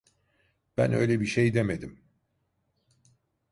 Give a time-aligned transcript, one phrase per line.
[0.77, 1.99] Ben öyle bir şey demedim.